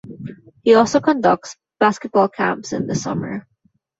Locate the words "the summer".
2.87-3.45